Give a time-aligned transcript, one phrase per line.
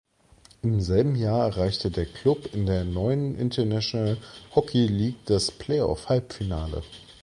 [0.63, 4.17] Im selben Jahr erreichte der Klub in der neuen International
[4.55, 6.81] Hockey League das Playoff-Halbfinale.